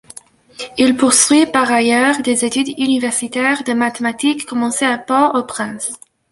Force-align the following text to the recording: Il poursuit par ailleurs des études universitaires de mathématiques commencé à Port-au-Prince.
Il 0.79 0.97
poursuit 0.97 1.45
par 1.45 1.71
ailleurs 1.71 2.23
des 2.23 2.43
études 2.43 2.69
universitaires 2.79 3.63
de 3.63 3.73
mathématiques 3.73 4.47
commencé 4.47 4.83
à 4.83 4.97
Port-au-Prince. 4.97 5.93